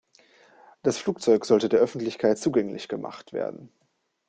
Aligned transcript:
Das 0.81 0.97
Flugzeug 0.97 1.45
sollte 1.45 1.69
der 1.69 1.79
Öffentlichkeit 1.79 2.39
zugänglich 2.39 2.87
gemacht 2.87 3.33
werden. 3.33 3.71